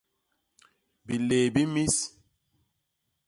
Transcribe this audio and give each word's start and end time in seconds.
Biléé 1.05 1.47
bi 1.53 1.61
mis. 1.73 1.95